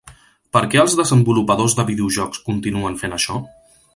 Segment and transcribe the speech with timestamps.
[0.55, 3.41] Per què els desenvolupadors de videojocs continuen fent això?